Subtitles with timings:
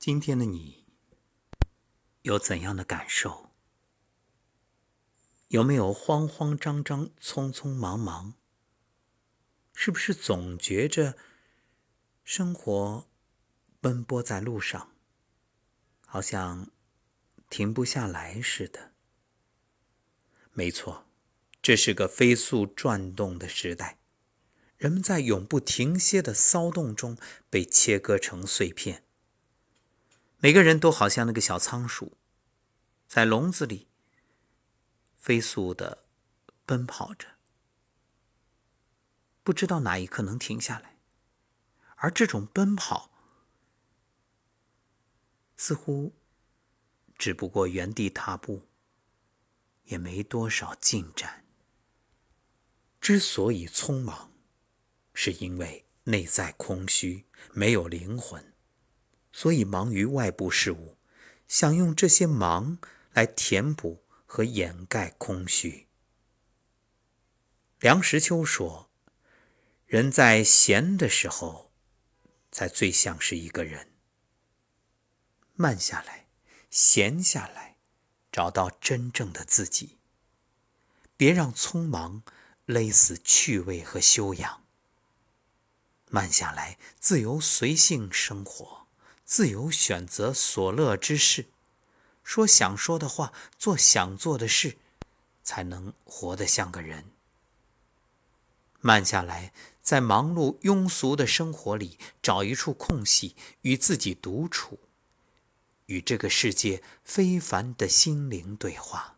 [0.00, 0.86] 今天的你
[2.22, 3.50] 有怎样的感受？
[5.48, 8.32] 有没有慌慌张张、匆匆忙忙？
[9.74, 11.18] 是不是总觉着
[12.24, 13.10] 生活
[13.82, 14.90] 奔波在路上，
[16.06, 16.70] 好像
[17.50, 18.94] 停不下来似的？
[20.54, 21.04] 没错，
[21.60, 23.98] 这是个飞速转动的时代。
[24.78, 27.18] 人们在永不停歇的骚动中
[27.50, 29.04] 被切割成碎片。
[30.42, 32.16] 每个人都好像那个小仓鼠，
[33.06, 33.88] 在笼子里
[35.16, 36.06] 飞速的
[36.64, 37.28] 奔跑着，
[39.42, 40.98] 不知道哪一刻能停下来。
[41.96, 43.10] 而这种奔跑，
[45.56, 46.14] 似乎
[47.16, 48.66] 只不过原地踏步，
[49.84, 51.44] 也没多少进展。
[53.00, 54.30] 之所以匆忙。
[55.12, 58.54] 是因为内在空虚，没有灵魂，
[59.32, 60.96] 所以忙于外部事物，
[61.46, 62.78] 想用这些忙
[63.12, 65.86] 来填补和掩盖空虚。
[67.78, 68.90] 梁实秋说
[69.86, 71.72] ：“人在闲的时候，
[72.52, 73.92] 才最像是一个人。
[75.54, 76.26] 慢下来，
[76.70, 77.76] 闲下来，
[78.30, 79.98] 找到真正的自己。
[81.16, 82.22] 别让匆忙
[82.64, 84.64] 勒死趣味和修养。”
[86.12, 88.79] 慢下来，自由随性生活，
[89.30, 91.46] 自由选择所乐之事，
[92.24, 94.76] 说想说的话，做想做的事，
[95.44, 97.12] 才能活得像个人。
[98.80, 104.80] 慢下来，在忙碌庸俗的生活里找一处空隙，与自己独处，
[105.86, 109.16] 与这个世界非凡的心灵对话。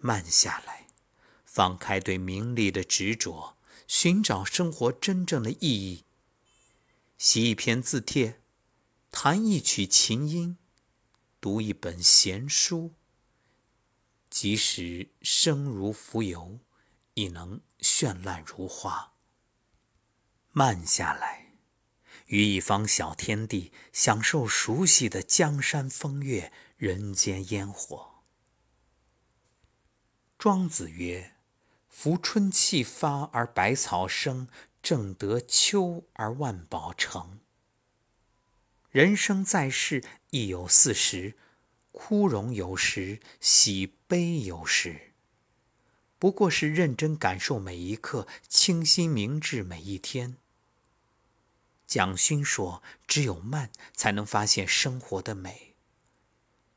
[0.00, 0.88] 慢下来，
[1.44, 3.54] 放开对名利的执着。
[3.86, 6.04] 寻找生活真正的意义。
[7.18, 8.40] 写一篇字帖，
[9.10, 10.56] 弹一曲琴音，
[11.40, 12.94] 读一本闲书。
[14.30, 16.60] 即使生如蜉蝣，
[17.14, 19.14] 亦能绚烂如花。
[20.52, 21.56] 慢下来，
[22.26, 28.22] 于一方小天地，享受熟悉的江山风月、人间烟火。
[30.38, 31.34] 庄子曰。
[31.88, 34.46] 夫春气发而百草生，
[34.88, 37.40] 正得秋而万宝成。
[38.88, 41.36] 人生在世亦有四时：
[41.92, 45.12] 枯荣有时，喜悲有时。
[46.18, 50.38] 不过是认真感受每一刻，清新明志每一天。
[51.86, 55.74] 蒋勋说：“只有慢，才能发现生活的美。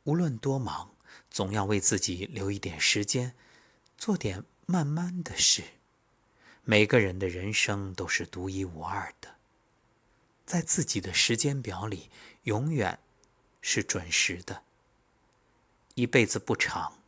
[0.03, 0.97] 无论多忙，
[1.29, 3.35] 总要为自己留一点时间，
[3.97, 5.63] 做点。”慢慢的事，
[6.63, 9.35] 每个人的人生都是独一无二的，
[10.45, 12.09] 在自己的时间表里，
[12.43, 12.99] 永远
[13.61, 14.63] 是准时的。
[15.95, 16.99] 一辈子不长，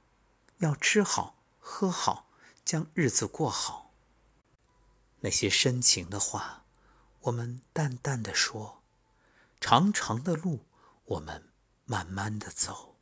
[0.57, 2.27] 要吃好喝好，
[2.65, 3.91] 将日子过好。
[5.21, 6.65] 那些深情的话，
[7.21, 8.81] 我们淡淡的说；
[9.61, 10.65] 长长的路，
[11.05, 11.49] 我们
[11.85, 12.97] 慢慢的走。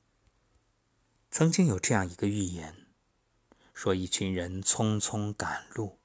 [1.31, 2.88] 曾经有这样一个寓言。
[3.73, 5.97] 说一群人匆匆赶路，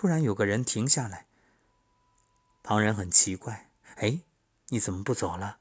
[0.00, 1.26] 突然有个人停下来。
[2.62, 4.20] 旁人很奇怪：“哎，
[4.68, 5.58] 你怎么不走了？”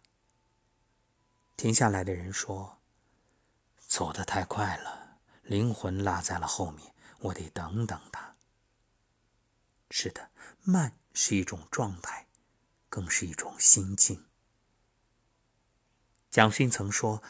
[1.57, 2.77] 停下来的人说
[3.87, 8.35] ：“走得太快了，灵魂落在了后面，我得等等他。”
[9.89, 10.29] 是的，
[10.61, 12.27] 慢是一种状态，
[12.89, 14.23] 更是一种心境。
[16.29, 17.23] 蒋勋曾说：“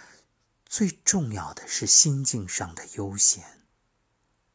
[0.67, 3.56] 最重要的是心境上的悠闲。”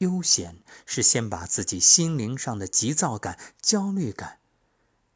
[0.03, 4.41] 悠闲是先把自己心灵上的急躁感、焦虑感，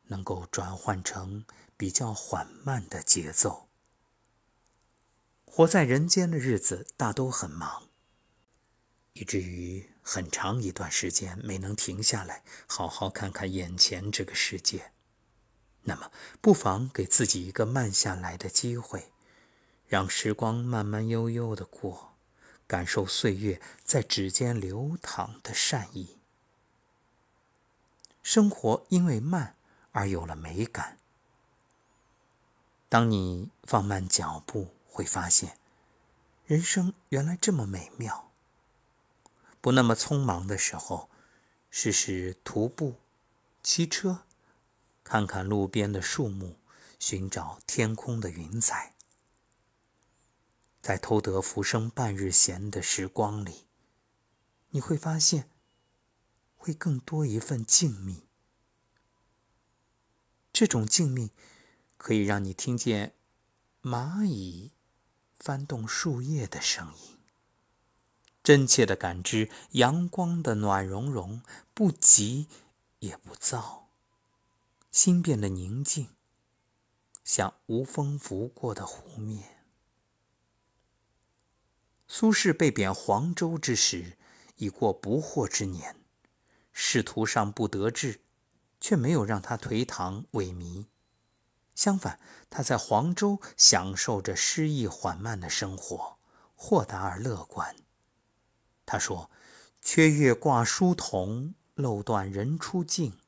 [0.05, 1.45] 能够转换成
[1.77, 3.69] 比较缓慢的节奏。
[5.45, 7.89] 活在人间的日子大都很忙，
[9.15, 14.93] 以至于很长一段时间没能停下来好好看看眼前这个世界。
[15.83, 19.13] 那么，不妨给自己一个慢下来的机会，
[19.89, 22.16] 让时光慢慢悠悠的过。
[22.66, 26.18] 感受岁月在指尖流淌的善意，
[28.22, 29.54] 生活因为慢
[29.92, 30.98] 而有了美感。
[32.89, 35.59] 当你放慢脚步，会发现
[36.45, 38.30] 人生原来这么美妙。
[39.60, 41.09] 不那么匆忙的时候，
[41.71, 42.97] 试试徒步、
[43.62, 44.24] 骑车，
[45.04, 46.57] 看看路边的树木，
[46.98, 48.96] 寻找天空的云彩。
[50.86, 53.66] 在偷得浮生半日闲的时光里，
[54.68, 55.50] 你会发现，
[56.54, 58.22] 会更多一份静谧。
[60.53, 61.30] 这种静谧，
[61.97, 63.16] 可以让你听见
[63.83, 64.74] 蚂蚁
[65.41, 67.18] 翻动树叶的声音，
[68.44, 71.42] 真切的感知阳光的暖融融，
[71.74, 72.47] 不急
[73.00, 73.88] 也不躁，
[74.92, 76.10] 心变得宁静，
[77.24, 79.56] 像无风拂过的湖面。
[82.09, 84.17] 苏轼被贬黄州之时，
[84.57, 85.97] 已过不惑之年，
[86.73, 88.21] 仕途上不得志，
[88.81, 90.87] 却没有让他颓唐萎靡。
[91.75, 92.19] 相反，
[92.49, 96.17] 他在黄州享受着诗意缓慢的生活，
[96.55, 97.77] 豁达而乐观。
[98.87, 99.31] 他说
[99.83, 103.19] ：“缺月挂疏桐，漏断人初静。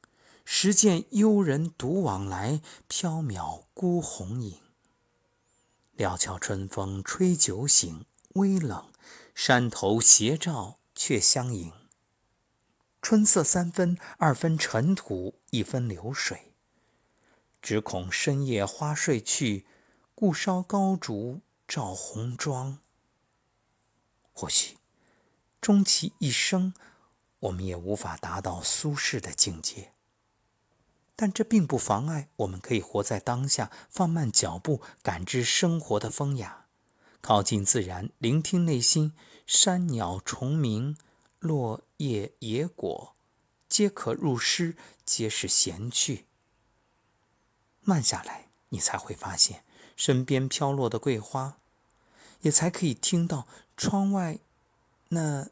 [0.45, 4.59] 时见幽人独往来，缥缈孤鸿影。
[5.93, 8.93] 料峭春风吹酒醒。”微冷，
[9.35, 11.73] 山头斜照却相迎。
[13.01, 16.53] 春色三分，二分尘土，一分流水。
[17.61, 19.67] 只恐深夜花睡去，
[20.15, 22.79] 故烧高烛照红妆。
[24.33, 24.79] 或许，
[25.61, 26.75] 终其一生，
[27.41, 29.93] 我们也无法达到苏轼的境界。
[31.17, 36.68] 但这并不妨碍我们可以活在当下，放慢脚步，感知生活的风雅。
[37.21, 39.13] 靠近自然，聆听内心，
[39.47, 40.97] 山鸟虫鸣，
[41.41, 43.15] 落叶野果，
[43.69, 46.27] 皆可入诗，皆是闲趣。
[47.83, 49.65] 慢下来，你才会发现
[49.97, 51.59] 身边飘落的桂花，
[52.43, 54.39] 也才可以听到窗外
[55.09, 55.49] 那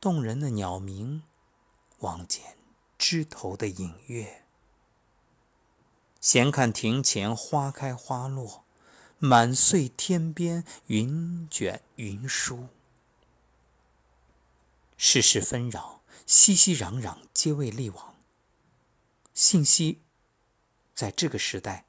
[0.00, 1.22] 动人的鸟鸣，
[1.98, 2.56] 望见
[2.96, 4.44] 枝头的影月。
[6.20, 8.63] 闲看庭前花开花落。
[9.24, 12.68] 满岁天边云卷云舒，
[14.98, 18.16] 世事纷扰，熙熙攘攘，皆为利往。
[19.32, 20.02] 信息
[20.94, 21.86] 在这个时代，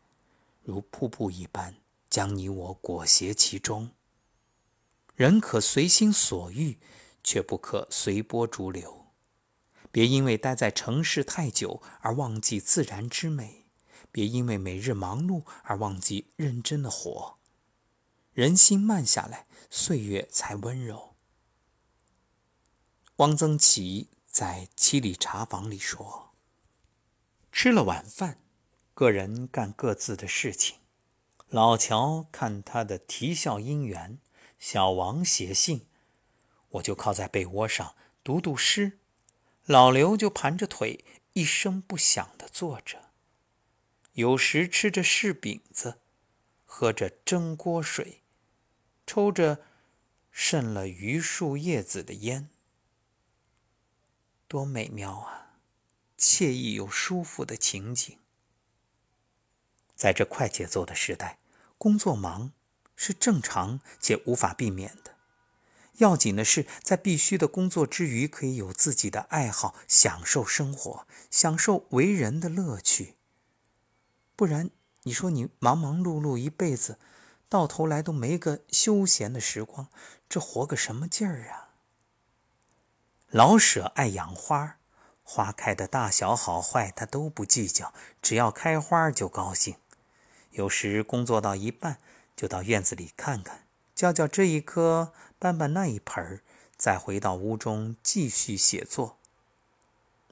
[0.64, 1.76] 如瀑布一般，
[2.10, 3.92] 将你我裹挟其中。
[5.16, 6.80] 人可随心所欲，
[7.22, 9.08] 却不可随波逐流。
[9.92, 13.65] 别因为待在城市太久而忘记自然之美。
[14.16, 17.38] 别因为每日忙碌而忘记认真的活。
[18.32, 21.16] 人心慢下来，岁月才温柔。
[23.18, 26.32] 汪曾祺在《七里茶房》里说
[27.52, 28.40] ：“吃了晚饭，
[28.94, 30.78] 个人干各自的事情。
[31.50, 34.20] 老乔看他的啼笑姻缘，
[34.58, 35.88] 小王写信，
[36.70, 38.98] 我就靠在被窝上读读诗。
[39.66, 41.04] 老刘就盘着腿，
[41.34, 43.04] 一声不响地坐着。”
[44.16, 46.00] 有时吃着柿饼子，
[46.64, 48.22] 喝着蒸锅水，
[49.06, 49.66] 抽着
[50.32, 52.50] 渗了榆树叶子的烟，
[54.48, 55.58] 多美妙啊！
[56.18, 58.18] 惬意又舒服的情景。
[59.98, 61.40] 在这快节奏的时代，
[61.78, 62.54] 工作忙
[62.96, 65.18] 是正常且无法避免的。
[65.98, 73.15] 要紧的是，在必须的工作之余，可以有自己的爱好，享受生活，享受为人的乐趣。
[74.36, 74.70] 不然，
[75.04, 77.00] 你说你忙忙碌碌一辈子，
[77.48, 79.88] 到头来都没个休闲的时光，
[80.28, 81.70] 这活个什么劲儿啊？
[83.30, 84.78] 老舍爱养花，
[85.24, 89.78] 花开的大小好坏他都不计较，只要开花就高兴。
[90.52, 91.98] 有时工作到一半，
[92.36, 96.42] 就到院子里看看，浇浇这一棵，搬搬那一盆
[96.76, 99.18] 再回到屋中继续写作。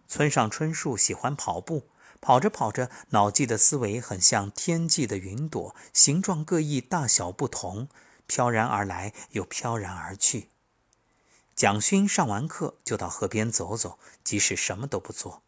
[0.07, 1.83] 村上春树喜欢跑步。
[2.23, 7.89] 跑着跑着，脑际的思维很像天际的云朵，形状各异，大小不同，
[8.27, 10.47] 飘然而来，又飘然而去。
[11.53, 15.43] 蒋勋上完课就到河边走走，即使什么都不做，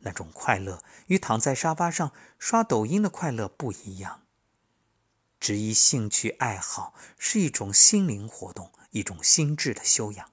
[0.00, 4.20] 那种快乐与躺在沙发上刷抖音的快乐不一样。
[5.40, 10.30] 只一兴趣爱好是一种心灵活动，一种心智的修养。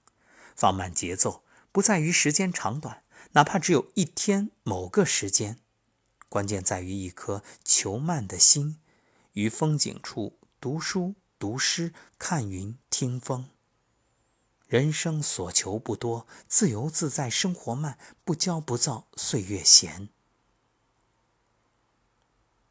[0.58, 5.62] 放慢节奏，不在于时间长短，哪怕只有一天某个时间。
[6.36, 8.82] 关键在于一颗求慢的心，
[9.32, 13.50] 于风景处读书、读诗、看云、听风。
[14.68, 20.10] 人生所求不多，自由自在，生活慢，不骄不躁，岁月闲。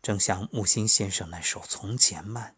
[0.03, 2.51] 正像木心先生那首《从前慢》，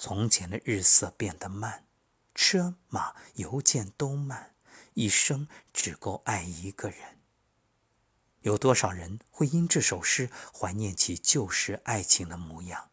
[0.00, 1.84] 从前的日色变得慢，
[2.32, 4.54] 车马邮件都慢，
[4.94, 7.15] 一生只够爱一个人。
[8.46, 12.90] 有多少人会因这首诗怀念起旧时爱情的模样？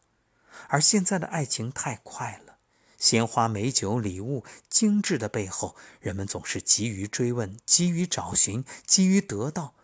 [0.66, 2.58] 而现在的爱情太快了，
[2.98, 9.74] 鲜花、美酒、礼物、精致的背后，人们总是急于追问、急于找寻、急于得到，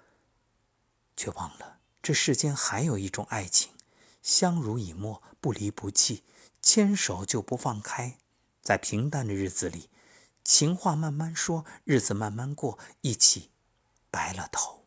[1.16, 3.70] 却忘了这世间还有一种爱情，
[4.24, 6.24] 相濡以沫，不离不弃，
[6.60, 8.18] 牵手就不放开。
[8.60, 9.88] 在平淡的日子里，
[10.42, 13.50] 情话慢慢说，日子慢慢过，一起
[14.10, 14.79] 白了头。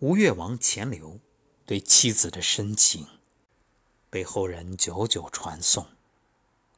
[0.00, 1.18] 吴越王钱镠
[1.66, 3.08] 对妻子的深情，
[4.08, 5.88] 被后人久久传颂。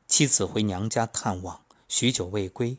[0.08, 2.78] 妻子回娘家探望，许久未归，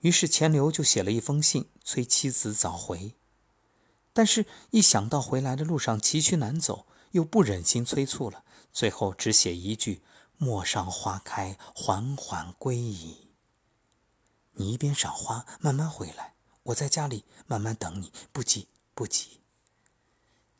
[0.00, 3.14] 于是钱镠就写了一封信，催妻子早回。
[4.12, 10.02] 但是，一想到回来的路上崎岖难走，又不忍心催促了，最后只写一句
[10.36, 13.28] ：“陌上花开，缓缓归矣。”
[14.54, 18.66] 你一边赏花，慢慢回来，我在家里慢慢等你，不急
[19.02, 19.40] 不急。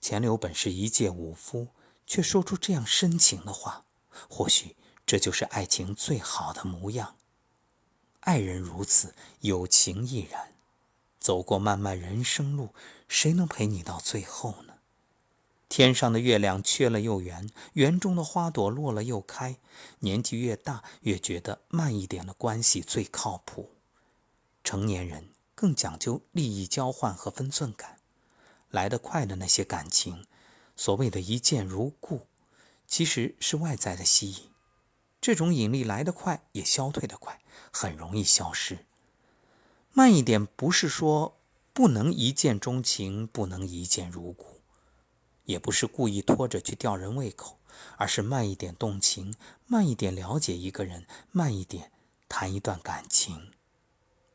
[0.01, 1.69] 钱柳本是一介武夫，
[2.09, 3.85] 却说出这样深情的话，
[4.29, 4.75] 或许
[5.07, 7.15] 这就是爱情最好的模样。
[8.19, 10.55] 爱人如此，友情亦然。
[11.21, 12.75] 走过漫漫人生路，
[13.07, 14.75] 谁能陪你到最后呢？
[15.69, 19.57] 天上的月亮缺了又圆，园中的花朵落了又开。
[20.01, 23.71] 年纪越大，越觉得慢一点的关系最靠谱。
[24.65, 28.01] 成年人更讲究利益交换和分寸感，
[28.73, 30.27] 来得快的那些感情，
[30.75, 32.27] 所谓的一见如故，
[32.89, 34.51] 其实是外在的吸引。
[35.21, 38.85] 这种引力来得快，也消退得快，很容易消失。
[39.93, 41.39] 慢一点，不是说
[41.73, 44.63] 不能一见钟情，不能一见如故，
[45.45, 47.59] 也不是故意拖着去吊人胃口，
[47.99, 49.37] 而是慢一点动情，
[49.67, 51.93] 慢一点了解一个人，慢一点
[52.29, 53.53] 谈一段感情。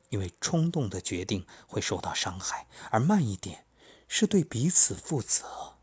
[0.10, 3.66] 因为冲动的决定会受到伤害，而慢一点
[4.08, 5.78] 是对彼此负责。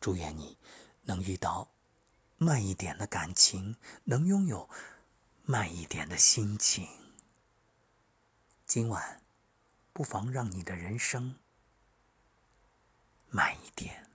[0.00, 0.58] 祝愿你
[1.02, 1.70] 能遇到
[2.36, 4.68] 慢一点的感情，能拥有
[5.44, 6.88] 慢一点的心情。
[8.66, 9.22] 今晚，
[9.92, 11.36] 不妨让你的人生
[13.30, 14.05] 慢一点。